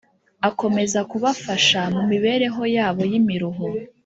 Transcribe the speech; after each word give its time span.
akomeza 0.49 0.99
kubafasha 1.11 1.81
mu 1.95 2.03
mibereho 2.11 2.61
yabo 2.75 3.01
y’imiruho 3.11 3.65